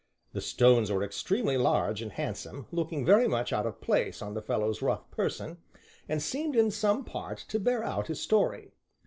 The 0.33 0.41
stones 0.41 0.91
were 0.91 1.03
extremely 1.03 1.57
large 1.57 2.01
and 2.01 2.11
handsome, 2.13 2.65
looking 2.71 3.05
very 3.05 3.27
much 3.27 3.53
out 3.53 3.67
of 3.67 3.81
place 3.81 4.19
on 4.19 4.33
the 4.33 4.41
fellow's 4.41 4.81
rough 4.81 5.11
person, 5.11 5.59
and 6.09 6.23
seemed 6.23 6.55
in 6.55 6.71
some 6.71 7.05
part 7.05 7.37
to 7.49 7.59
bear 7.59 7.83
out 7.83 8.07
his 8.07 8.19
story. 8.19 8.71